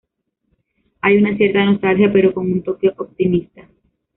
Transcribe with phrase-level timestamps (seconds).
[1.01, 3.69] Hay una cierta nostalgia pero con un toque optimista.